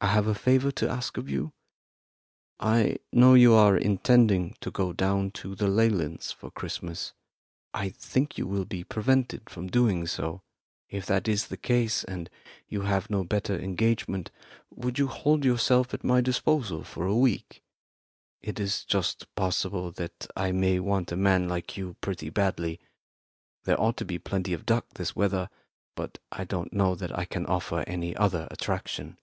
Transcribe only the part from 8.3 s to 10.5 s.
you will be prevented from doing so.